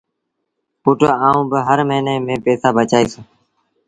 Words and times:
پُٽ 0.83 0.99
آئوٚݩ 1.27 1.49
با 1.51 1.59
هر 1.67 1.79
موهيݩي 1.87 2.15
ميݩ 2.25 2.41
پئيٚسآ 2.43 2.69
بچآئيٚس۔ 2.75 3.13